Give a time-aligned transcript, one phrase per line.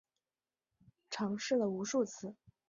[1.11, 2.33] 尝试了无数次